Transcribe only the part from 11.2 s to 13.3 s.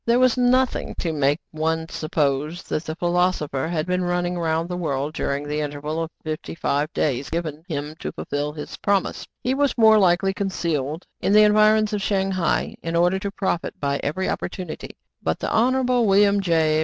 the environs of Shang hai, in order to